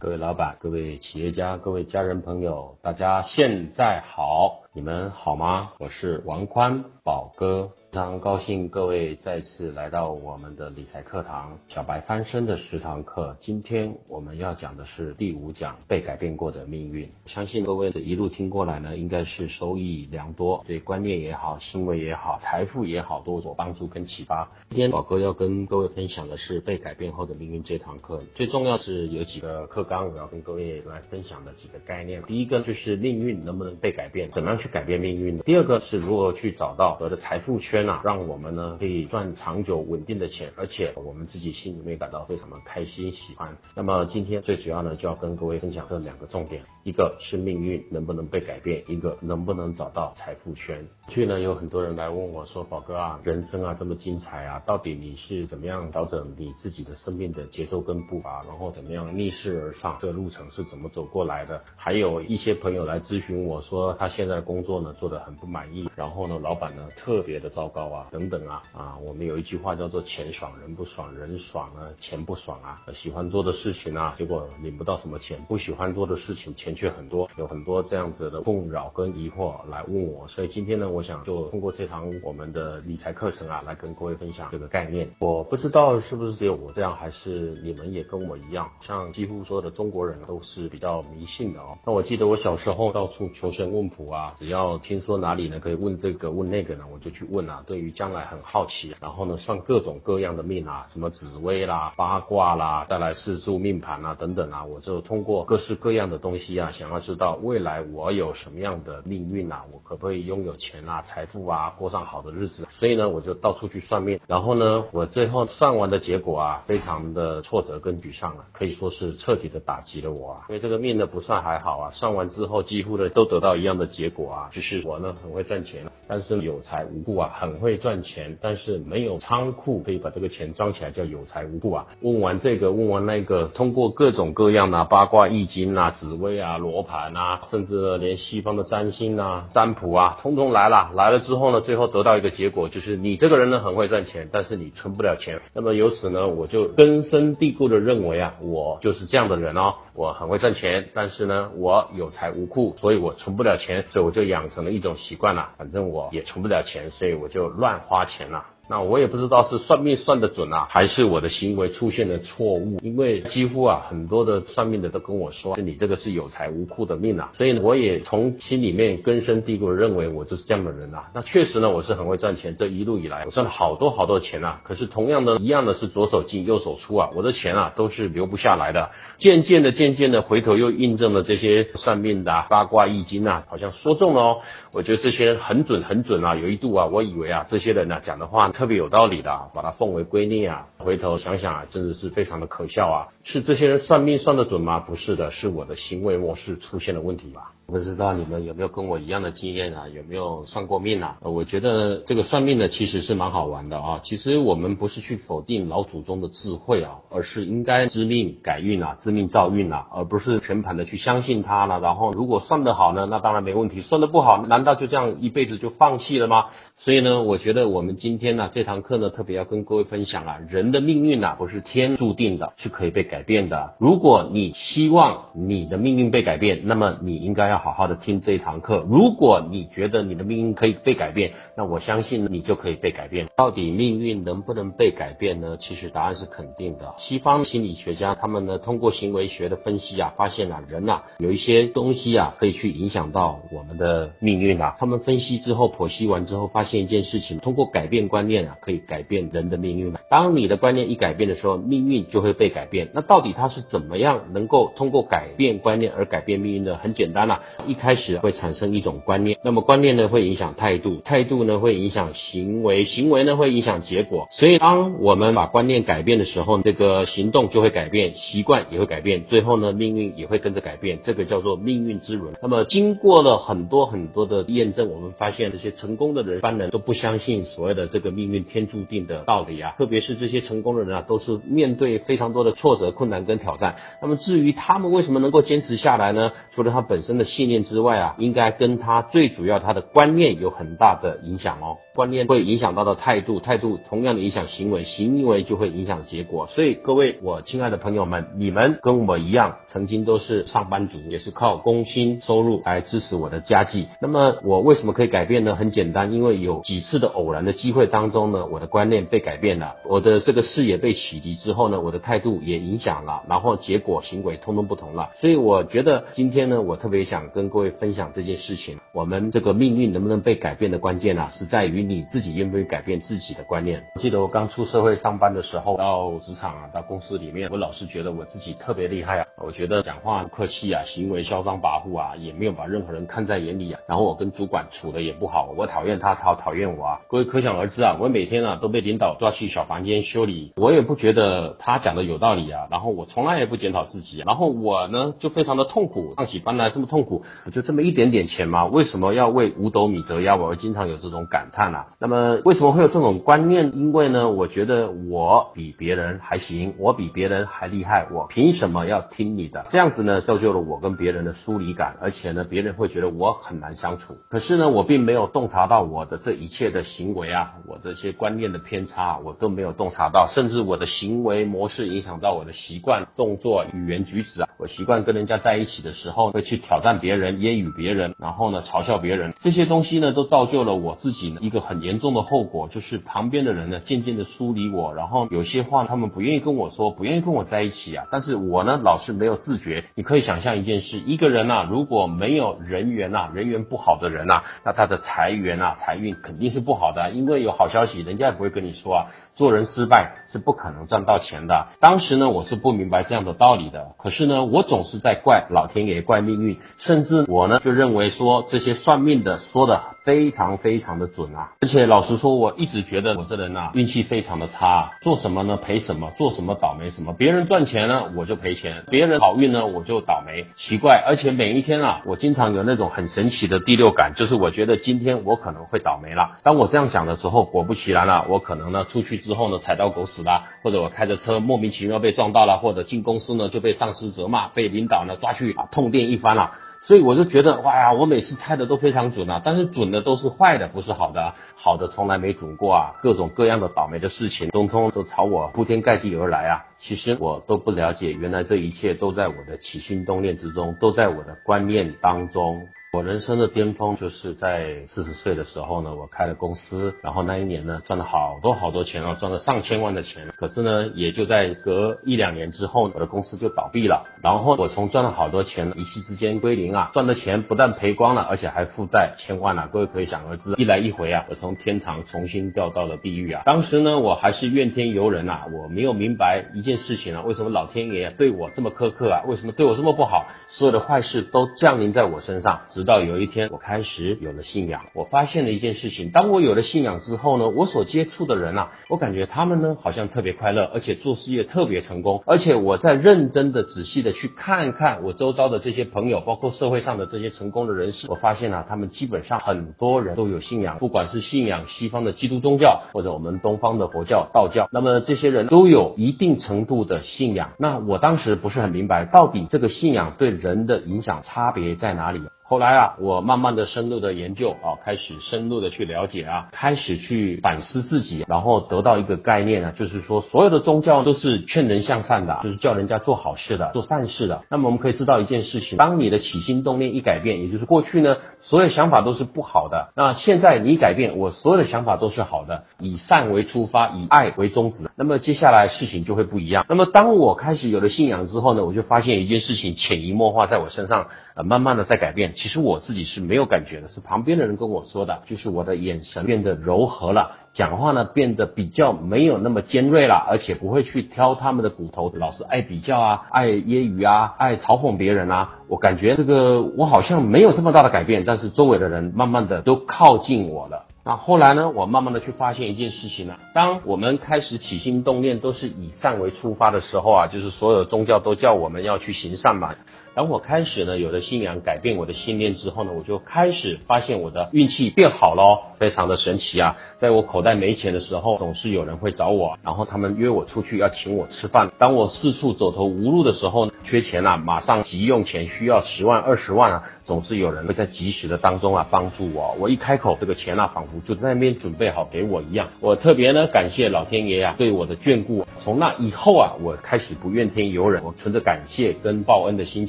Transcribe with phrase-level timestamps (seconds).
[0.00, 5.72] 各位老板、各位企业家、各位家人朋友，大家现在好，你们好吗？
[5.80, 7.72] 我是王宽宝哥。
[7.90, 13.36] 非常高兴各位再次来到我们的理财课堂《小白翻身》的十堂课。
[13.40, 17.10] 今天我们要讲的是第五讲被改变过的命运。
[17.26, 24.48] 相信各位的一路听过来呢，应该是收益良多，对观念也好、行为也好、财富也好，都有帮助跟启发。
[24.68, 28.22] 今天宝哥要跟各位分享的是被改变后的命运这堂课。
[28.36, 32.22] 最重要是有几个课纲，我要跟各位来分享的几个概念。
[32.22, 35.42] 第一个就是命运能不能被改变，怎么样去改变命运的？
[35.42, 38.02] 第二个是如何去找到我的财富圈啊。
[38.04, 43.56] 让我们呢可以赚长久稳定的钱，而且我们自己心里面感到非常的开心喜欢。
[43.74, 50.86] 那么今天最主要呢就要跟各位分享这两个重点，一个是命运能不能被改变，一个能不能找到财富圈。
[51.08, 61.62] 去呢有很多人来问我说，宝哥啊，人生啊这么精彩啊，到底你是怎么样调整你自己的生命的节奏跟步伐，然后怎么样逆势而上，这个路程是怎么走过来的？
[61.76, 68.08] 还有一些朋友来咨询我说，他现在工作呢做得很不满意，然后呢老板呢特别的糟糕啊。
[68.10, 72.82] 等等啊啊，我们有一句话叫做钱爽人不爽，人爽呢钱不爽啊。
[72.92, 77.30] 喜欢做的事情啊，结果领不到什么钱；不喜欢做的事情，钱却很多。
[77.36, 85.08] 有很多这样子的困扰跟疑惑来问我，所以今天呢，我想就通过这堂我们的理财课程啊，来跟各位分享这个概念。
[85.20, 91.78] 我不知道是不是只有我这样，还是你们也跟我一样，像几乎所有的中国人都是比较迷信的哦。
[91.86, 97.62] 那我记得我小时候到处求神问卜啊，只要听说哪里呢可以问这个问那个呢，我就去问啊。
[97.66, 112.66] 对于将来很好奇，然后呢算各种各样的命啊，什么紫薇啦、八卦啦，再来四柱命盘啊等等啊，我就通过各式各样的东西啊，想要知道未来我有什么样的命运啊，我可不可以拥有钱啊、财富啊，过上好的日子？
[112.72, 120.46] 所以呢，我就到处去算命，然后呢，我最后算完的结果啊，非常的挫折跟沮丧啊，可以说是彻底的打击了我啊。
[120.48, 128.00] 因为这个命呢不算还好啊，算完之后几乎呢都得到一样的结果啊，就是我呢很会赚钱，但是有财无库啊，很会赚。
[128.02, 131.86] 钱，但是没有仓库可以把这个钱装起来，叫有财无库啊。
[132.00, 140.90] 问完这个，问完那个，通过各种各样的八卦、易经啊、紫薇啊、罗盘啊，甚至连西方的占星啊、占卜啊，通通来了。
[140.94, 145.40] 来了之后呢，最后得到一个结果，就是你这个人呢很会赚钱，但是你存不了钱。
[145.52, 157.80] 那么由此呢，我就根深蒂固的认为啊，我就是这样的人哦，我很会赚钱，但是呢，我有财无库，所以我存不了钱，所以我就就养成了一种习惯了，反正我也存不了钱，所以我就乱。
[157.80, 158.44] 花钱了。
[158.70, 162.78] 那我也不知道是算命算的准啊，还是我的行为出现了错误。
[162.84, 167.32] 因为几乎啊，很多的算命的都跟我说，你这个是有财无库的命啊。
[167.36, 171.10] 所以呢，我也从心里面根深蒂固认为我就是这样的人啊。
[171.12, 172.54] 那确实呢，我是很会赚钱。
[172.56, 174.60] 这一路以来，我赚了好多好多钱啊。
[174.62, 178.90] 可是同样的一样的是左手进右手出啊，我的钱啊都是留不下来的。
[179.18, 184.38] 渐渐的，渐渐的，回头又印证了这些算命的八卦易经啊，好像说中了哦。
[184.70, 186.36] 我觉得这些人很准很准啊。
[186.36, 188.52] 有一度啊，我以为啊，这些人呢讲的话。
[188.60, 190.66] 特别有道理的，把它奉为圭臬啊！
[190.76, 193.08] 回头想想啊，真的是非常的可笑啊！
[193.22, 194.80] 是这些人算命算得准吗？
[194.80, 197.52] 不是的，是我的行为模式出现了问题吧？
[197.66, 199.88] 不知道你们有没有跟我一样的经验啊？
[199.88, 201.18] 有没有算过命啊？
[201.22, 204.00] 我觉得这个算命呢，其实是蛮好玩的啊。
[204.04, 211.78] 其实我们不是去否定老祖宗的智慧啊，而是应该知命改运啊，知命造运啊，而不是全盘的去相信他了。
[211.78, 216.46] 然后如果算得好呢，那当然没问题；算得不好，难道就这样一辈子就放弃了吗？
[216.76, 223.74] 所以呢，我觉得我们今天呢这堂课呢，特别要跟各位分享啊，人的命运呐不是天注定的，是可以被改变的。
[223.78, 227.60] 如果你希望你的命运被改变，那么你应该要。
[227.60, 228.86] 好好的听这一堂课。
[228.88, 233.26] 如果你觉得你的命运可以被改变，那我相信你就可以被改变。
[233.36, 235.58] 到底命运能不能被改变呢？
[235.60, 236.94] 其实答案是肯定的。
[236.98, 244.76] 西方心理学家他们呢，通过行为学的分析啊，发现啊，人啊有一些东西啊，可以去影响到我们的命运啊。
[244.78, 249.92] 他们分析之后剖析完之后，发现一件事情：通过改变观念啊，可以改变人的命运。
[250.08, 252.88] 当你的观念一改变的时候，命运就会被改变。
[252.94, 256.76] 那到底它是怎么样能够通过改变观念而改变命运的？
[256.76, 257.42] 很简单啦。
[257.66, 264.28] 一开始会产生一种观念，那么观念呢会影响态度，态度呢会影响行为，行为呢会影响结果。
[264.30, 271.00] 所以当我们把观念改变的时候，这个行动就会改变，习惯也会改变，最后呢命运也会跟着改变。
[271.04, 272.34] 这个叫做命运之轮。
[272.42, 279.74] 那么经过了很多很多的验证，我们发现这些成功的人，一般人都不相信所谓的这个命运天注定的道理啊。
[279.76, 283.76] 特别是这些成功的人啊，都是面对非常多的挫折、困难跟挑战。
[284.02, 286.32] 那么至于他们为什么能够坚持下来呢？
[286.54, 291.78] 除了他本身的信念之外啊，应该跟他最主要他的观念有很大的影响哦。
[291.94, 296.46] 观念会影响到的态度，态度同样的影响行为，行为就会影响结果。
[296.46, 303.88] 所以各位我亲爱的朋友们，你们跟我一样，曾经都是上班族，也是靠工薪收入来支持我的家计。
[304.00, 305.56] 那么我为什么可以改变呢？
[305.56, 315.10] 很简单，因为有几次的偶然的机会当中呢，我的观念被改变了，我的这个视野被启迪之后呢，我的态度也影讲了，然后结果行为通通不同了。
[315.20, 318.78] 所以我觉得今天呢，我特别想跟各位分享这件事情。
[318.92, 321.90] 我们这个命运能不能被改变的关键啊，是在于。
[321.90, 323.82] 你自己愿不愿意改变自己的观念？
[323.96, 329.26] 我记得我刚出社会上班的时候，到职场啊，到公司里面，我老是觉得我自己特别厉害啊。
[329.42, 333.80] 我觉得讲话客气啊，行为嚣张跋扈啊，也没有把任何人看在眼里啊。
[333.88, 337.00] 然后我跟主管处的也不好，我讨厌他，他讨厌我啊。
[337.08, 342.68] 各位可想而知啊，我每天啊都被领导抓去小房间修理，我也不觉得他讲的有道理啊。
[342.70, 350.36] 然后我从来也不检讨自己，然后我呢就非常的痛苦，上起班来这么痛苦，我就这么一点点钱嘛，为什么要为五斗米折腰？
[350.36, 351.88] 我经常有这种感叹啊。
[351.98, 353.72] 那么为什么会有这种观念？
[353.76, 359.66] 因为呢，我觉得我比别人还行，我比别人还厉害，我凭什么要听你的？
[359.70, 364.16] 这样子呢，造就了我跟别人的疏离感，而且呢，别人会觉得我很难相处。
[364.30, 374.48] 可是呢，我并没有洞察到我的这一切的行为啊，我这些观念的偏差，我都没有洞察到，甚至我的行为模式影响到我的习惯、动作、语言举止啊。
[374.58, 381.60] 我习惯跟人家在一起的时候，会去挑战别人、揶揄别人，然后呢，嘲笑别人，这些东西呢，都造就了我自己呢一个。
[381.70, 388.06] 很严重的后果就是旁边的人呢渐渐的疏离我，然后有些话他们不愿意跟我说，不愿意跟我在一起啊。
[388.10, 389.84] 但是我呢老是没有自觉。
[389.94, 397.10] 你可以想象一件事，一个人呐如果没有人缘呐，人缘不好的人呐，那他的财源啊财运肯定是不好的。
[397.12, 399.06] 因为有好消息，人家也不会跟你说啊。
[399.40, 401.68] 做人失败是不可能赚到钱的。
[401.80, 403.92] 当时呢我是不明白这样的道理的。
[403.96, 411.52] 可是呢我总是在怪老天爷，怪命运，甚至我呢就认为说这些算命的说的非常非常的准啊。
[411.60, 417.12] 而且老实说，我一直觉得我这人呐，运气非常的差，做什么呢赔什么，做什么倒霉什么。
[417.12, 420.46] 别人赚钱呢，我就赔钱；别人好运呢，我就倒霉。
[420.56, 426.38] 奇怪，而且每一天啊，我经常有那种很神奇的第六感，就是我觉得今天我可能会倒霉了。
[426.42, 436.52] 当我这样想的时候，果不其然了，我可能呢出去之后呢踩到狗屎了，或者我开着车莫名其妙被撞到了，或者进公司呢就被上司责骂，被领导呢抓去啊痛电一番了。
[436.82, 446.64] 所以我就觉得，哇呀，我每次猜的都非常准啊，但是准的都是坏的，不是好的，好的从来没准过啊，各种各样的倒霉的事情，通通都朝我铺天盖地而来啊。
[446.78, 452.68] 其实我都不了解，原来这一切都在我的起心动念之中，都在我的观念当中。
[452.92, 460.26] 我人生的巅峰就是在四十岁的时候呢，我开了公司，然后那一年呢赚了好多好多钱哦，赚了上千万的钱。
[460.36, 464.08] 可是呢，也就在隔一两年之后，我的公司就倒闭了。
[464.24, 469.68] 然后我从赚了好多钱一夕之间归零啊，赚的钱不但赔光了，而且还负债千万啊。
[469.72, 473.42] 各位可以想而知，一来一回啊，我从天堂重新掉到了地狱啊。
[473.46, 479.22] 当时呢，我还是怨天尤人啊，我没有明白一件事情啊，为什么老天爷对我这么苛刻啊？
[479.28, 480.26] 为什么对我这么不好？
[480.48, 482.62] 所有的坏事都降临在我身上。
[482.80, 484.80] 直到有一天，我开始有了信仰。
[484.94, 492.22] 我发现了一件事情：当我有了信仰之后呢，我所接触的人啊，我感觉他们呢好像特别快乐，而且做事业特别成功。
[492.26, 507.50] 而且我在认真的、仔细的去看看我周遭的这些朋友，包括社会上的这些成功的人士，我发现啊，他们基本上很多人都有信仰，不管是信仰西方的基督宗教，或者我们东方的佛教、道教，那么这些人都有一定程度的信仰。
[507.58, 512.22] 那我当时不是很明白，到底这个信仰对人的影响差别在哪里？
[512.50, 524.42] 后来啊，我慢慢的深入的研究啊，开始深入的去了解啊，开始去反思自己，然后得到一个概念呢，就是说所有的宗教都是劝人向善的，就是叫人家做好事的，做善事的。
[524.50, 536.66] 那么我们可以知道一件事情，当你的起心动念一改变，也就是过去呢，所有想法都是不好的，那现在你改变，我所有的想法都是好的，以善为出发，以爱为宗旨，那么接下来事情就会不一样。
[536.68, 542.34] 那么当我开始有了信仰之后呢，我就发现一件事情潜移默化在我身上，呃，慢慢的在改变。
[542.36, 555.60] 其实我自己是没有感觉的，是旁边的人跟我说的，就是我的眼神变得柔和了，讲话呢变得比较没有那么尖锐了，而且不会去挑他们的骨头，老是爱比较啊，爱揶揄啊，爱嘲讽别人啊。
[555.68, 560.84] 我感觉这个我好像没有这么大的改变，但是周围的人慢慢的都靠近我了。
[561.16, 569.74] 后来呢，我慢慢的去发现一件事情呢，当我们开始起心动念都是以善为出发的时候啊，就是所有宗教都叫我们要去行善嘛。
[570.12, 576.76] 当我开始呢有了信仰，改变我的信念之后呢，我就开始发现我的运气变好了，非常的神奇啊！
[576.98, 581.70] 在我口袋没钱的时候，总是有人会找我，然后他们约我出去要请我吃饭。
[581.78, 589.56] 当我四处走投无路的时候，缺钱啊，马上急用钱，需要十万二十万啊，总是有人会在及时的当中啊帮助我。
[589.58, 592.68] 我一开口，这个钱啊仿佛就在那边准备好给我一样。
[592.78, 595.44] 我特别呢感谢老天爷啊对我的眷顾。
[595.64, 599.88] 从那以后啊，我开始不怨天尤人，我存着感谢跟报恩的心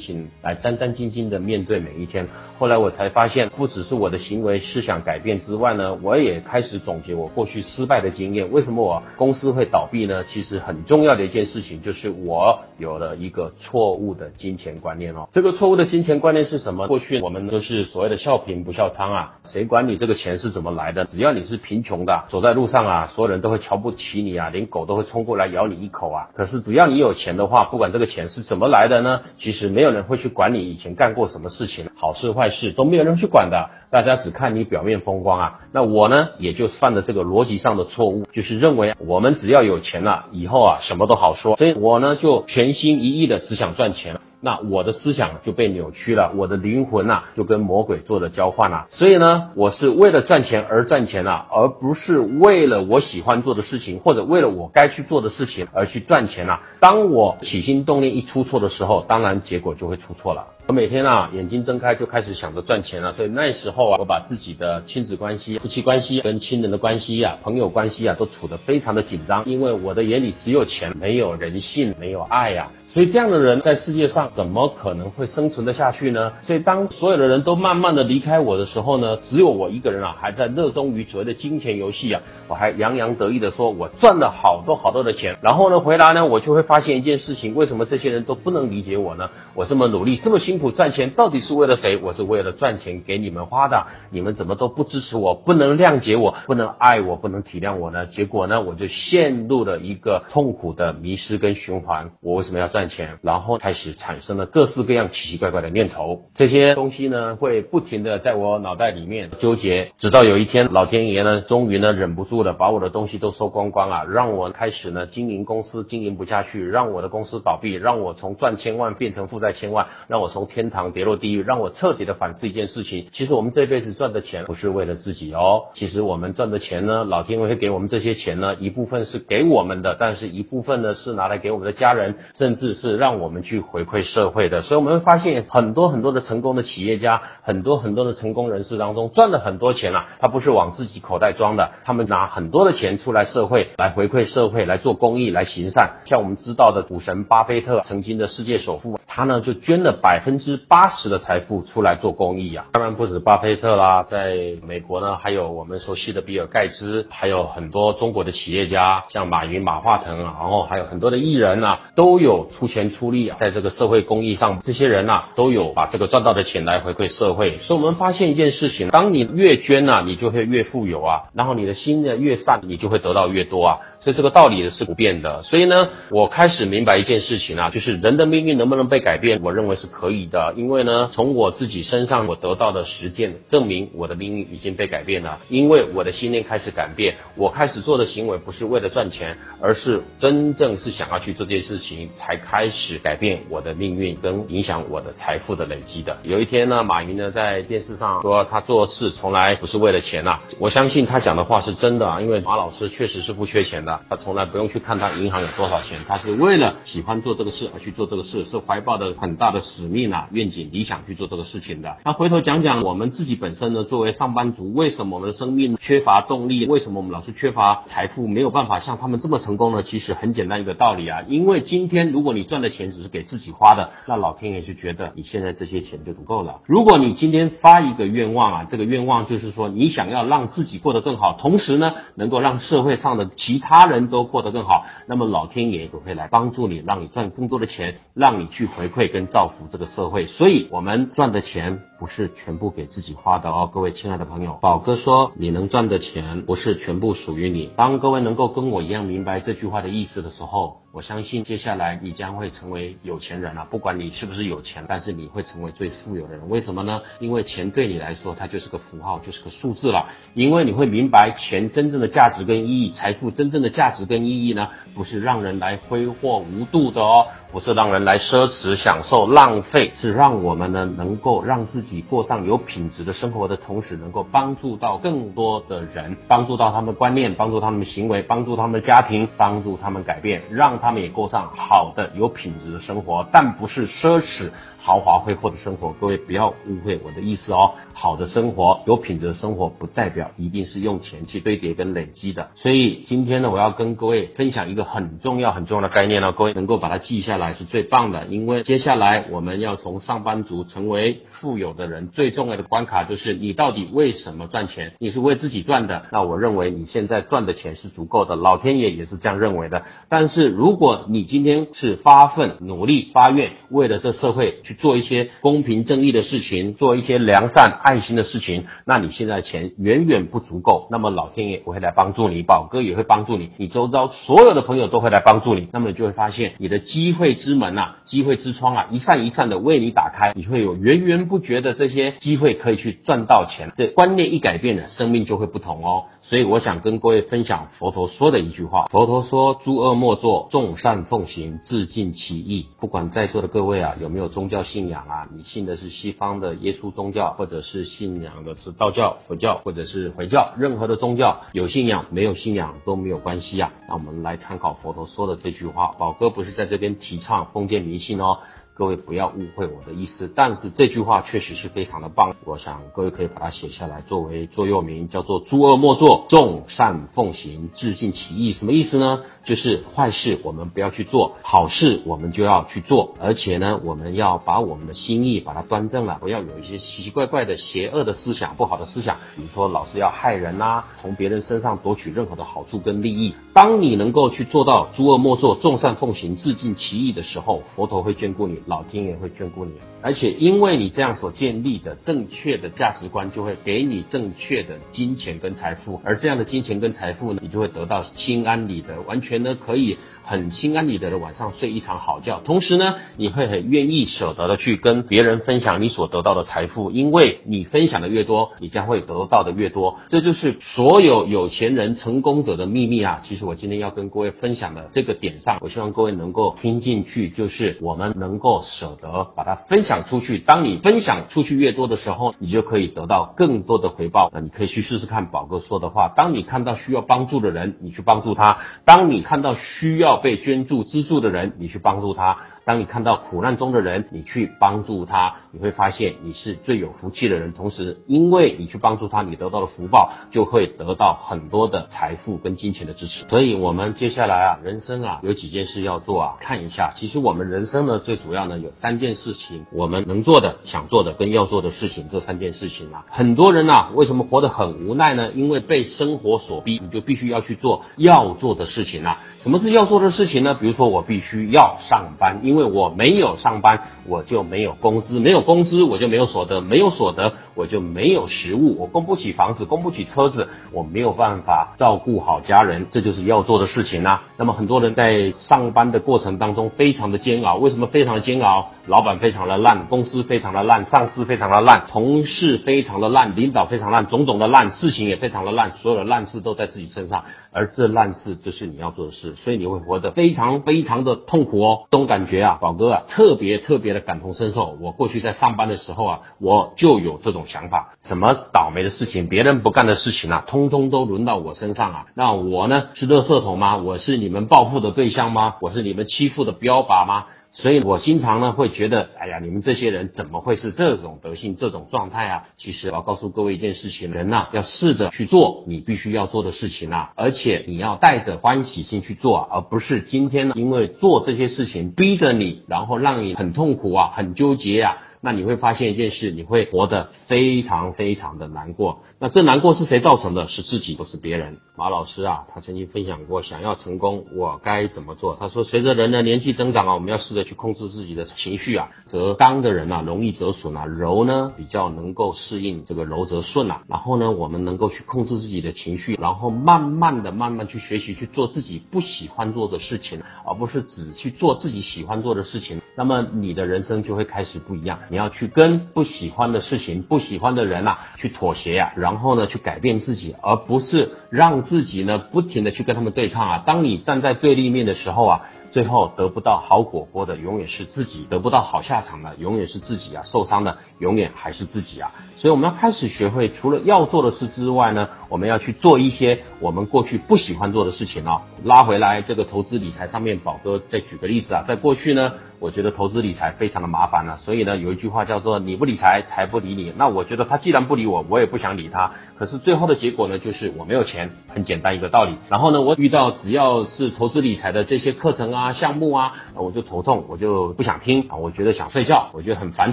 [0.00, 2.26] 情来战战兢兢的面对每一天。
[2.58, 8.50] 后来我才发现，不只是我的行为思想改变之外呢，我也开始总结我过去失败的经验。
[8.50, 10.24] 为什么我公司会倒闭呢？
[10.24, 15.28] 其实很重要的一件事情就是我有了一个错误的金钱观念哦。
[15.32, 16.88] 这个错误的金钱观念是什么？
[16.88, 21.06] 过去我们都是所谓的笑贫不笑娼啊，谁管你这个钱是怎么来的？
[21.06, 25.62] 只要你是贫穷的，走在路上啊，所有人都会瞧不起你啊，连狗都会冲过来咬。
[25.72, 26.28] 你一口啊！
[26.34, 35.60] 可是只要你有钱的话，不管这个钱是怎么来的呢，其实没有人会去管你以前干过什么事情，好事坏事都没有人去管的，大家只看你表面风光啊。
[35.72, 44.18] 那我呢，也就犯了这个逻辑上的错误，就是认为我们只要有钱了，以后啊什么都好说，所以我呢就全心一意的只想赚钱。
[44.44, 48.88] 那我的思想就被扭曲了，我的灵魂呐就跟魔鬼做了交换了。
[48.90, 56.60] 所以呢，我是为了赚钱而赚钱了，而不是为了我喜欢做的事情，或者为了我该去做的事情而去赚钱了。
[56.80, 60.48] 当我起心动念一出错的时候，当然结果就会出错了。
[60.68, 72.70] 我每天啊眼睛睁开就开始想着赚钱了，所以那时候啊，我把自己的亲子关系、夫妻关系、跟亲人的关系啊、朋友关系啊，都处得非常的紧张，因为我的眼里只有钱，没有人性，没有爱呀。
[72.92, 76.34] 所以这样的人在世界上怎么可能会生存得下去呢？
[76.42, 85.38] 所以当所有的人都慢慢的离开我的时候呢，只有我一个人啊还在热衷于所谓的金钱游戏啊，我还洋洋得意的说，我赚了好多好多的钱。
[85.40, 89.30] 然后呢，回来呢，我就会发现一件事情，为什么这些人都不能理解我呢？
[89.54, 91.96] 我这么努力，这么辛苦赚钱，到底是为了谁？
[91.96, 98.04] 我是为了赚钱给你们花的，你们怎么都不支持我，不能谅解我，不能爱我，不能体谅我呢？
[98.04, 102.10] 结果呢，我就陷入了一个痛苦的迷失跟循环。
[102.20, 102.81] 我为什么要赚？
[102.82, 132.71] 赚钱，然后开始产生了各式各样奇奇怪怪的念头，这些东西呢会不停的在我脑袋里面纠结，直到有一天老天爷呢终于呢忍不住了，把我的东西都收光光啊，让我开始呢经营公司经营不下去，让我的公司倒闭，让我从赚千万变成负债千万，让我从天堂跌落地狱，让我彻底的反思一件事情，其实我们这辈子赚的钱不是为了自己哦，其实我们赚的钱呢，老天爷会给我们这些钱呢，一部分是给我们的，但是一部分呢是拿来给我们的家人，甚至。
[132.74, 146.02] 是让我们去回馈社会的，所以我们会发现很多很多的成功的企业家，很多很多的成功人士当中赚了很多钱啊，他不是往自己口袋装的，他们拿很多的钱出来社会来回馈社会，来做公益，来行善。
[146.06, 152.66] 像我们知道的股神巴菲特，曾经的世界首富，他呢就捐了百分之八十的财富出来做公益啊。
[152.72, 154.36] 当然不止巴菲特啦，在
[154.66, 162.46] 美国呢还有我们熟悉的比尔盖茨，还有很多中国的企业家，像马云、马化腾，然后还有很多的艺人啊，都有。
[162.62, 167.58] 出钱出力啊，在这个社会公益上，这些人呐都有把这个赚到的钱来回馈社会。
[167.62, 173.80] 所以我们发现一件事情：当你越捐呐，你就会越富有啊；然后你的心呢越善，你就会得到越多啊。
[173.98, 175.42] 所以这个道理是不变的。
[175.42, 179.40] 所以呢，我开始明白一件事情啊，就是人的命运能不能被改变？
[179.42, 180.54] 我认为是可以的。
[180.56, 185.38] 因为呢，从我自己身上我得到的实践证明，我的命运已经被改变了。
[185.48, 192.38] 因为我的信念开始改变，我开始做的行为不是为了赚钱，而是真正是想要去做这件事情才。
[192.52, 196.18] 开始改变我的命运跟影响我的财富的累积的。
[196.22, 200.38] 有一天呢，马云呢在电视上说他做事从来不是为了钱呐。
[200.58, 211.96] 我相信他讲的话是真的啊，因为马老师确实是不缺钱的，他从来不用去看他银行有多少钱，他是为了喜欢做这个事而去做这个事，是怀抱的很大的使命啊、愿景、理想去做这个事情的。
[212.04, 216.66] 那回头讲讲我们自己本身呢，作为上班族，为什么我们的生命缺乏动力？
[216.66, 219.82] 为什么我们老是缺乏财富，没有办法像他们这么成功呢？
[219.82, 226.60] 其实很简单一个道理啊，因为今天如果你你赚的钱只是给自己花的，那老天爷就觉得你现在这些钱就足够了。
[226.66, 240.26] 如果你今天发一个愿望啊，这个愿望就是说你想要让自己过得更好，同时呢能够让社会上的其他人都过得更好，那么老天爷就会来帮助你，让你赚更多的钱，让你去回馈跟造福这个社会。
[240.26, 247.70] 所以，我们赚的钱不是全部给自己花的哦，各位亲爱的朋友，宝哥说你能赚的钱不是全部属于你。
[247.76, 250.81] 当各位能够跟我一样明白这句话的意思的时候。
[250.94, 253.66] 我相信接下来你将会成为有钱人啊！
[253.70, 256.50] 不管你是不是有钱，但是你会成为最富有的人。
[256.50, 257.00] 为什么呢？
[257.18, 260.10] 因为钱对你来说，它就是个符号，就是个数字了。
[260.34, 280.81] 因为你会明白，钱真正的价值跟意义，财富真正的价值跟意义呢，不是让人来挥霍无度的哦，不是让人来奢侈享受浪费，是让我们呢能够让自己过上有品质的生活的同时，能够帮助到更多的人，帮助到他们的观念，帮助他们的行为，帮助他们的家庭，帮助他们改变，让。
[280.82, 284.50] 他们也过上好的、有品质的生活，但不是奢侈。
[284.84, 287.74] 豪华挥霍的生活，各位不要误会我的意思哦。
[287.92, 292.50] 好的生活，有品质的生活，不代表一定是用钱去堆叠跟累积的。
[292.56, 298.26] 所以今天呢，我要跟各位分享一个很重要、很重要的概念呢，各位能够把它记下来是最棒的。
[298.26, 304.94] 因为接下来我们要从上班族成为富有的人，最重要的关卡就是你到底为什么赚钱？
[304.98, 306.06] 你是为自己赚的？
[306.10, 309.84] 那我认为你现在赚的钱是足够的，老天爷也是这样认为的。
[310.08, 314.60] 但是如果你今天是发奋努力、发愿，为了这社会。
[314.72, 333.70] 做一些公平正义的事情，做一些良善爱心的事情，那你现在钱远远不足够，那么老天爷会来帮助你，宝哥也会帮助你，你周遭所有的朋友都会来帮助你，那么你就会发现你的机会之门啊，机会之窗啊，一扇一扇的为你打开，你会有源源不绝的这些机会可以去赚到钱。
[333.76, 336.04] 这观念一改变了，生命就会不同哦。
[336.32, 342.68] 所以我想跟各位分享佛陀说的一句话，佛陀说：诸恶莫作，众善奉行，自尽其意。
[342.80, 344.62] 不管在座的各位啊，有没有宗教？
[344.62, 353.70] 信仰啊，你信的是西方的耶稣宗教，或者是信仰的是道教、佛教，或者是回教，任何的宗教有信仰没有信仰都没有关系啊。
[353.86, 358.38] 那我们来参考佛陀说的这句话，宝哥不是在这边提倡封建迷信哦。
[358.82, 368.54] 各位不要误会我的意思，但是这句话确实是非常的棒，我想各位可以把它写下来作为座右铭，叫做“诸恶莫作，众善奉行，自尽其意”。
[368.58, 369.20] 什么意思呢？
[369.44, 383.32] 就是坏事我们不要去做，好事我们就要去做，而且呢，我们要把我们的心意把它端正了，不要有一些奇奇怪怪的邪恶的思想、不好的思想，比如说老是要害人呐，从别人身上夺取任何的好处跟利益。
[383.54, 388.60] 当你能够去做到诸恶莫作，众善奉行，自尽其意的时候，佛陀会眷顾你。
[388.72, 402.40] 老天爷会眷顾你，而且因为你这样所建立的正确的价值观，就会给你正确的金钱跟财富，而这样的金钱跟财富呢，你就会得到心安理得，完全呢可以很心安理得的晚上睡一场好觉。
[402.44, 409.98] 同时呢，你会很愿意舍得的去跟别人分享你所得到的财富，因为你分享的越多，你将会得到的越多。
[410.08, 413.20] 这就是所有有钱人成功者的秘密啊！
[413.28, 418.62] 其实我今天要跟各位分享的这个点上，我希望各位能够听进去，就是我们能够。
[418.62, 420.38] 舍得把它分享出去。
[420.38, 424.30] 当你分享出去越多的时候，你就可以得到更多的回报。
[424.32, 426.12] 那你可以去试试看宝哥说的话。
[426.16, 432.36] 当你看到需要帮助的人，你去帮助他；当你看到需要要被捐助资助的人，你去帮助他。
[432.64, 437.52] 当你看到苦难中的人，你去帮助他，你会发现你是最有福气的人。
[437.52, 443.24] 同时，因为你去帮助他，你得到的福报就会得到很多的财富跟金钱的支持。
[443.28, 446.92] 所以，我们接下来啊，人生啊，有几件事要做啊，看一下。
[446.96, 453.04] 其实我们人生呢，最主要呢有三件事情，我们能做的、想做的跟要做的事情，这三件事情啊。
[453.10, 455.32] 很多人啊，为什么活得很无奈呢？
[455.32, 459.18] 因为被生活所逼，你就必须要去做要做的事情啊。
[459.40, 460.54] 什么是要做的事情呢？
[460.54, 474.24] 比如说，我必须要上班，因因为我没有上班，我就没有工资，没有工资，我就没有所得，没有所得，我就没有食物，我供不起房子，供不起车子，我没有办法照顾好家人，这就是要做的事情啊。
[474.36, 478.72] 那么很多人在上班的过程当中非常的煎熬，为什么非常的煎熬？
[478.86, 489.34] 老板非常的烂，公司非常的烂，上司非常的烂，同事非常的烂，领导非常烂，种种的烂事情也非常的烂，所有的烂事都在自己身上，而这烂事就是你要做的事。
[489.36, 494.76] 所以你会活得非常非常的痛苦哦，这种感觉啊，宝哥啊，特别特别的感同身受。
[494.80, 502.04] 我过去在上班的时候啊，我就有这种想法，什么倒霉的事情，别人不干的事情啊，通通都轮到我身上啊。
[502.14, 503.76] 那我呢，是垃圾桶吗？
[503.76, 505.54] 我是你们报复的对象吗？
[505.60, 507.26] 我是你们欺负的标靶吗？
[507.54, 512.48] 所以我经常呢会觉得，哎呀，你们这些人怎么会是这种德性、这种状态啊？
[512.56, 524.96] 其实我要告诉各位一件事情，人呐要试着去做你必须要做的事情啊，而且你要带着欢喜心去做，而不是今天呢因为做这些事情逼着你，然后让你很痛苦啊、很纠结啊。
[525.24, 529.02] 那你会发现一件事，你会活得非常非常的难过。
[529.20, 530.48] 那这难过是谁造成的？
[530.48, 531.58] 是自己，不是别人。
[531.76, 535.36] 马老师啊，他曾经分享过，想要成功，我该怎么做？
[535.38, 538.90] 他说，随着人的年纪增长啊，我们要试着去控制自己的情绪啊。
[539.06, 543.82] 则刚的人啊，容易折损啊；柔呢，比较能够适应这个柔则顺啊。
[543.86, 552.80] 然后呢，我们能够去控制自己的情绪，然后慢慢的、慢慢去学习去做自己不喜欢做的事情，而不是只去做自己喜欢做的事情。
[552.96, 554.98] 那么你的人生就会开始不一样。
[555.08, 563.62] 你要去跟不喜欢的事情、不喜欢的人啊，去妥协呀，然后呢，去改变自己，而不是让自己呢不停的去跟他们对抗啊。
[563.66, 565.42] 当你站在对立面的时候啊。
[565.72, 572.12] 最后得不到好果果的永远是自己，得不到好下场的永远是自己啊，受伤的永远还是自己啊。
[572.36, 578.42] 所以我们要开始学会，除了要做的事之外呢，我们要去做一些我们过去不喜欢做的事情啊。
[578.62, 582.34] 拉回来这个投资理财上面，宝哥再举个例子啊，在过去呢。
[582.62, 586.92] 我觉得投资理财非常的麻烦了，所以呢，有一句话叫做“你不理财，财不理你”。
[586.96, 589.10] 那我觉得他既然不理我，我也不想理他。
[589.36, 592.36] 可是最后的结果呢，就是我没有钱，很简单一个道理。
[592.48, 599.92] 然后呢，我遇到只要是投资理财的这些课程啊、项目啊，我就头痛，我就不想听啊，我觉得想睡觉，我觉得很繁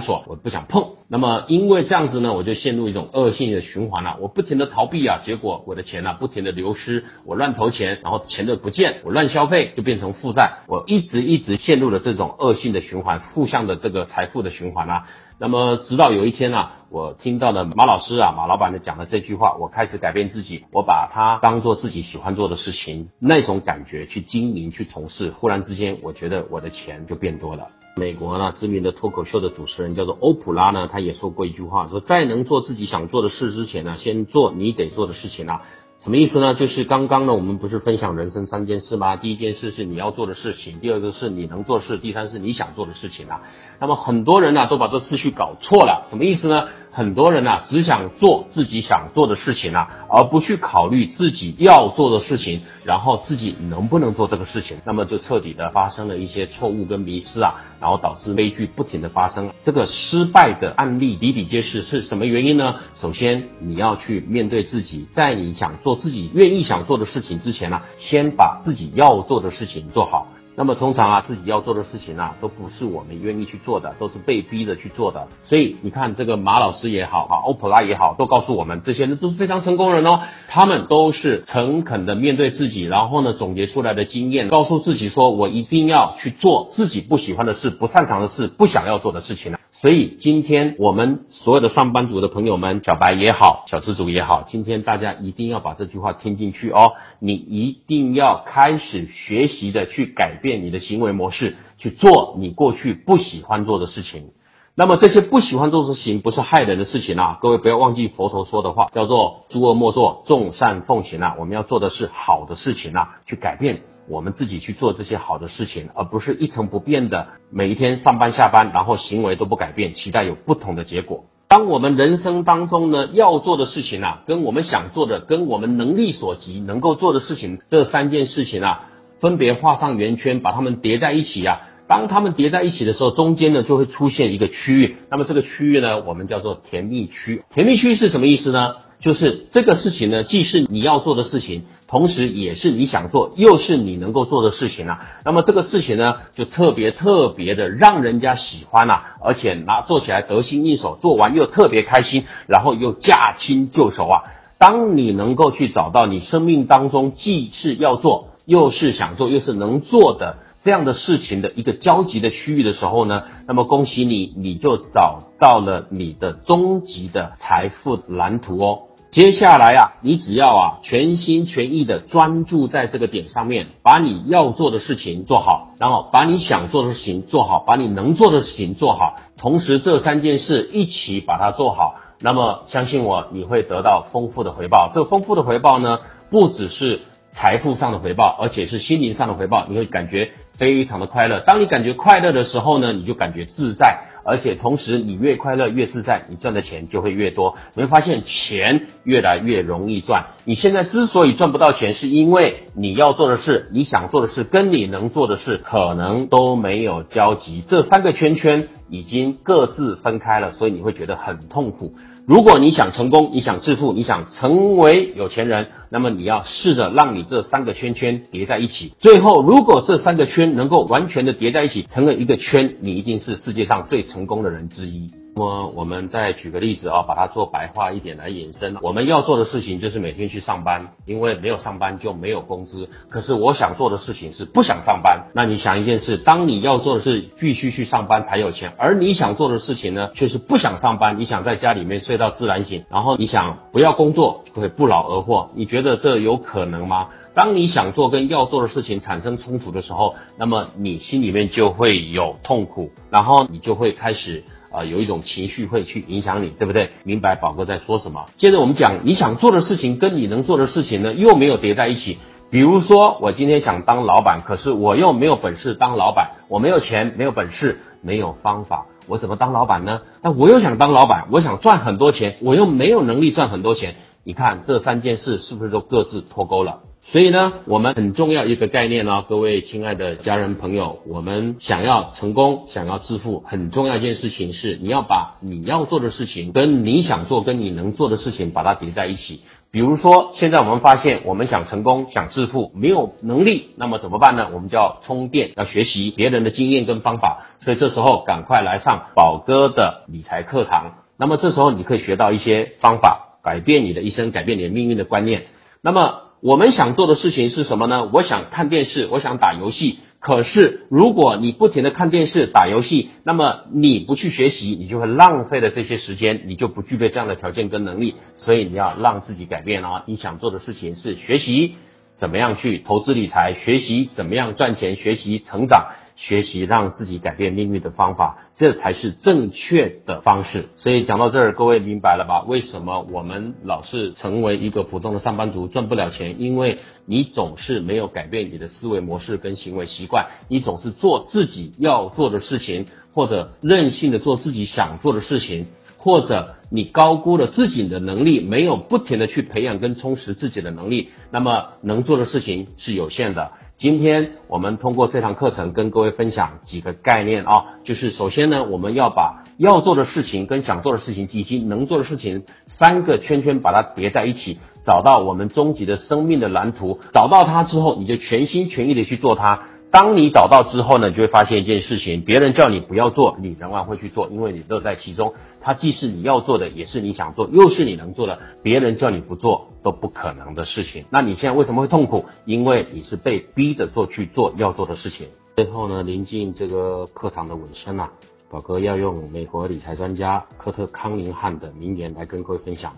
[0.00, 0.99] 琐，我不想碰。
[1.12, 4.16] 那么因为这样子呢，我就陷入一种恶性的循环了。
[4.20, 15.06] 我不停的逃避啊，结果我的钱呢不停的流失，我乱投钱，然后钱就不见，我乱消费就变成负债，我一直一直陷入了这种恶性的循环，负向的这个财富的循环啊。
[15.40, 27.66] 那么直到有一天呢，我听到了马老师啊，马老板的讲的这句话，我开始改变自己，我把它当做自己喜欢做的事情，那种感觉去经营去从事，忽然之间我觉得我的钱就变多了。
[27.96, 35.62] 美国呢，知名的脱口秀的主持人叫做欧普拉呢，他也说过一句话，说在能做自己想做的事之前呢，先做你得做的事情啊。
[36.02, 36.54] 什么意思呢？
[36.54, 39.16] 就是刚刚呢，我们不是分享人生三件事吗？
[39.16, 43.42] 第一件事是你要做的事情，第二个是你能做事，第三是你想做的事情啊。
[43.82, 46.06] 那么很多人呢，都把这次序搞错了。
[46.08, 46.68] 什么意思呢？
[46.92, 59.50] 很多人呢，只想做自己想做的事情啊，而不去考虑自己要做的事情，然后自己能不能做这个事情，那么就彻底的发生了一些错误跟迷失啊，然后导致悲剧不停的发生。
[59.62, 62.76] 这个失败的案例比比皆是，是什么原因呢？
[63.00, 70.26] 首先你要去面对自己，在你想做自己愿意想做的事情之前呢，先把自己要做的事情做好。
[70.60, 75.26] 那么通常啊，自己要做的事情啊，都不是我们愿意去做的，都是被逼着去做的。
[75.48, 80.20] 所以你看，这个马老师也好，啊，欧普拉也好，都告诉我们，这些人都是非常成功人哦。
[80.48, 89.60] 他们都是诚恳的面对自己，然后呢，总结出来的经验，告诉自己说，我一定要去做自己不喜欢的事、不擅长的事、不想要做的事情了。
[89.80, 96.92] 所以今天我们所有的上班族的朋友们，小白也好，小资主也好，今天大家一定要把这句话听进去哦。
[97.18, 104.32] 你一定要开始学习的去改变你的行为模式，去做你过去不喜欢做的事情。
[104.74, 107.38] 那么这些不喜欢做的事情，不是害人的事情啊！
[107.40, 111.36] 各位不要忘记佛陀说的话，叫做诸恶莫作，众善奉行啊！
[111.38, 113.80] 我们要做的是好的事情啊，去改变。
[114.10, 121.26] 我们自己去做这些好的事情，而不是一成不变的每一天上班下班，然后行为都不改变，期待有不同的结果。
[121.48, 128.88] 当我们人生当中呢要做的事情啊，跟我们想做的，跟我们能力所及能够做的事情，这三件事情啊，
[129.20, 131.60] 分别画上圆圈，把它们叠在一起啊。
[131.88, 134.96] 当它们叠在一起的时候，中间呢就会出现一个区域。
[135.10, 137.42] 那么这个区域呢，我们叫做甜蜜区。
[137.52, 138.76] 甜蜜区是什么意思呢？
[139.00, 141.64] 就是这个事情呢，既是你要做的事情。
[141.90, 145.00] 同时，也是你想做，又是你能够做的事情啊。
[145.24, 154.22] 那么这个事情呢，就特别特别的让人家喜欢啊，而且拿做起来得心应手，做完又特别开心，然后又驾轻就熟啊。
[154.56, 168.89] 当你能够去找到你生命当中既是要做，又是想做，又是能做的这样的事情的一个交集的区域的时候呢，那么恭喜你，你就找到了你的终极的财富蓝图哦。
[169.12, 184.92] 接下来啊，你只要啊全心全意的专注在这个点上面，把你要做的事情做好，然后把你想做的事情做好，把你能做的事情做好，同时这三件事一起把它做好，那么相信我，你会得到丰富的回报。
[184.94, 185.98] 这个丰富的回报呢，
[186.30, 187.00] 不只是
[187.34, 191.40] 财富上的回报，而且是心灵上的回报，你会感觉非常的快乐。
[191.40, 194.04] 当你感觉快乐的时候呢，你就感觉自在。
[194.24, 197.56] 而且同时，你越快乐越自在，你赚的钱就会越多。
[197.74, 200.26] 你会发现钱越来越容易赚。
[200.44, 207.62] 你现在之所以赚不到钱，是因为你要做的事、你想做的事跟你能做的事可能都没有交集。
[207.66, 211.94] 这三个圈圈已经各自分开了，所以你会觉得很痛苦。
[212.30, 225.08] 如果你想成功，你想致富，你想成为有钱人，那么你要试着让你这三个圈圈叠在一起，最后如果这三个圈能够完全的叠在一起，成了一个圈，你一定是世界上最成功的人之一。
[225.32, 228.76] 那么我们再举个例子啊，把它做白话一点来引申。
[228.82, 232.88] 我们要做的事情就是每天去上班，因为没有上班就没有工资。
[233.08, 235.30] 可是我想做的事情是不想上班。
[235.34, 245.48] 那你想一件事，当你要做的是必须去上班才有钱，而你想做的事情呢，却是不想上班，你想在家里面睡到自然醒，然后你想不要工作就会不劳而获。
[245.54, 247.08] 你觉得这有可能吗？
[247.34, 254.42] 当你想做跟要做的事情产生冲突的时候，那么你心里面就会有痛苦，然后你就会开始。
[254.70, 256.90] 啊，有一种情绪会去影响你，对不对？
[257.04, 258.24] 明白宝哥在说什么？
[258.36, 262.18] 接着我们讲，你想做的事情跟你能做的事情呢，又没有叠在一起。
[262.50, 270.00] 比如说，我今天想当老板，可是我又没有本事当老板，我没有钱，没有本事，没有方法，我怎么当老板呢？
[270.20, 273.94] 那我又想当老板，我想赚很多钱，我又没有能力赚很多钱。
[274.24, 276.80] 你看这三件事是不是都各自脱钩了？
[277.00, 289.40] 所以呢，我们很重要一个概念呢，各位亲爱的家人朋友，我们想要成功，想要致富，很重要一件事情是，你要把你要做的事情跟你想做、跟你能做的事情把它叠在一起。
[289.72, 294.48] 比如说，现在我们发现，我们想成功、想致富，没有能力，那么怎么办呢？
[294.52, 297.46] 我们就要充电，要学习别人的经验跟方法。
[297.58, 300.98] 所以这时候赶快来上宝哥的理财课堂。
[301.16, 305.46] 那么这时候你可以学到一些方法，改变你的一生，改变你的命运的观念。
[305.82, 306.29] 那么。
[306.42, 308.08] 我们想做的事情是什么呢？
[308.14, 309.98] 我想看电视，我想打游戏。
[310.20, 318.14] 可是，如果你不停的看电视、打游戏，那么你不去学习，你就会浪费了这些时间，你就不具备这样的条件跟能力。
[318.36, 320.04] 所以，你要让自己改变啊！
[320.06, 321.74] 你想做的事情是学习
[322.20, 325.92] 怎么样去投资理财，学习怎么样赚钱，学习成长。
[326.16, 330.68] 学习让自己改变命运的方法，这才是正确的方式。
[330.76, 332.44] 所以讲到这儿，各位明白了吧？
[332.46, 336.38] 为什么我们老是成为一个普通的上班族，赚不了钱？
[336.38, 353.50] 因为你总是没有改变你的思维模式跟行为习惯，你总是做自己要做的事情，或者任性的做自己想做的事情，或者你高估了自己的能力，没有不停的去培养跟充实自己的能力，那么能做的事情是有限的。
[353.76, 367.00] 今天我们通过这堂课程跟各位分享几个概念啊，就是首先呢，我们要把要做的事情跟想做的事情以及能做的事情三个圈圈把它叠在一起，找到我们终极的生命的蓝图。
[367.12, 369.64] 找到它之后，你就全心全意的去做它。
[369.92, 375.34] 当你找到之后呢，你就会发现一件事情：别人叫你不要做，你仍然会去做，因为你乐在其中。
[375.60, 378.38] 它既是你要做的，也是你想做，又是你能做的。
[378.62, 381.04] 别人叫你不做都不可能的事情。
[381.10, 382.24] 那你现在为什么会痛苦？
[382.44, 385.26] 因为你是被逼着做去做要做的事情。
[385.56, 388.10] 最后呢，临近这个课堂的尾声啊，
[388.48, 392.94] 宝哥要用美国理财专家科特康宁汉的名言来跟各位分享。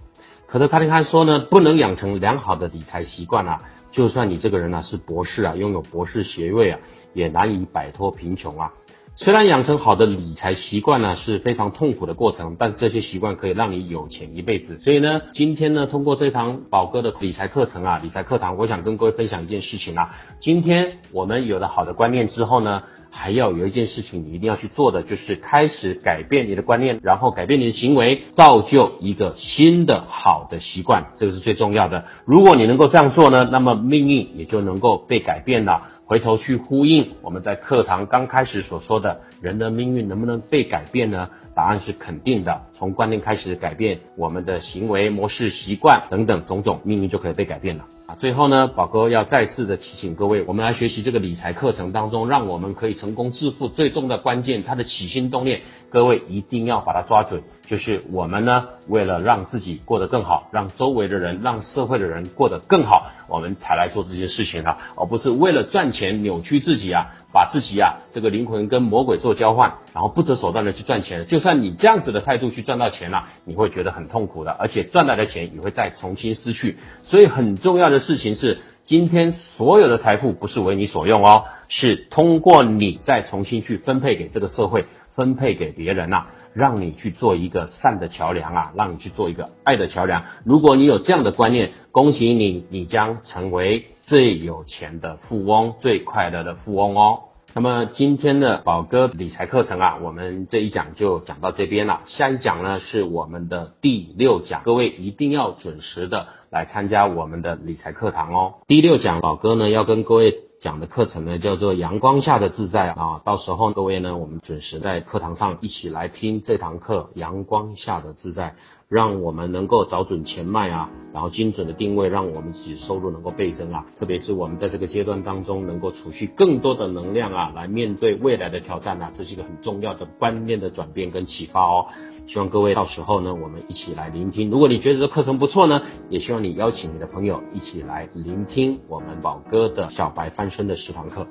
[0.47, 3.59] 科特康宁汉说呢，不能养成良好的理财习惯啊。
[3.93, 6.81] 就算你这个人呢是博士啊，拥有博士学位啊，
[7.13, 8.73] 也难以摆脱贫穷啊。
[9.17, 14.81] 虽然养成好的理财习惯呢是非常痛苦的过程，但这些习惯可以让你有钱一辈子。
[14.81, 20.15] 所以呢，今天呢，通过这堂宝哥的理财课程啊，理财课堂，我想跟各位分享一件事情啊。
[20.41, 32.07] 今天我们有了好的观念之后呢，还要有一件事情你一定要去做的，就是开始改变你的观念，然后改变你的行为，造就一个新的好的习惯，这个是最重要的。
[32.25, 35.83] 如果你能够这样做呢，那么命运也就能够被改变了。
[36.13, 41.27] 回头去呼应我们在课堂刚开始所说的，人的命运能不能被改变呢？
[41.55, 42.61] 答案是肯定的。
[42.71, 47.87] 从观念开始改变我们的行为模式、习惯等等种种，命运就可以被改变了。
[48.07, 57.43] 啊，最后呢，宝哥要再次的提醒各位，我们来学习这个理财课程当中，让我们可以成功致富，最终的关键，它的起心动念，各位一定要把它抓准。
[57.73, 71.27] 就是我们呢，为了让自己过得更好，让周围的人、让社会的人过得更好，我们才来做这件事情啊，而不是为了赚钱扭曲自己啊，把自己啊这个灵魂跟魔鬼做交换，然后不择手段的去赚钱。
[71.27, 76.77] 就算你这样子的态度去赚到钱了，你会觉得很痛苦的，而且赚来的钱也会再重新失去。
[77.05, 84.85] 所以很重要的事情是，今天所有的财富不是为你所用哦，是通过你再重新去分配给这个社会，
[85.17, 86.27] 分配给别人呐。
[86.55, 90.23] 让你去做一个善的桥梁啊，让你去做一个爱的桥梁。
[90.45, 97.21] 如果你有这样的观念，恭喜你，你将成为最有钱的富翁，最快乐的富翁哦。
[97.55, 102.01] 那么今天的宝哥理财课程啊，我们这一讲就讲到这边了。
[102.07, 108.55] 下一讲呢是我们的第六讲，各位一定要准时的来参加我们的理财课堂哦。
[108.67, 110.52] 第六讲，宝哥呢要跟各位。
[110.63, 117.11] 讲的课程呢叫做阳光下的自在啊，到时候各位呢，我们准时在课堂上一起来听这堂课。
[117.15, 118.55] 阳光下的自在，
[118.89, 123.85] 让我们能够找准钱脉啊，然后精准的定位，让我们自己收入能够倍增啊。
[123.99, 131.87] 特别是我们在这个阶段当中，能够储蓄更多的能量啊，来面对未来的挑战啊，这是一个很重要的观念的转变跟启发哦。
[132.27, 134.51] 希望各位到时候呢，我们一起来聆听。
[134.51, 141.27] 如果你觉得这课程不错呢，也希望你邀请你的朋友一起来聆听我们宝哥的小白翻身的十堂课。